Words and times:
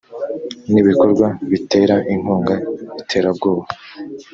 n 0.71 0.73
ibikorwa 0.81 1.25
bitera 1.51 1.95
inkunga 2.13 2.55
iterabwoba 3.01 3.65